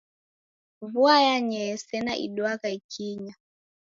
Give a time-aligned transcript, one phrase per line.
[0.91, 3.35] Vua yanyee sena iduagha ikinya.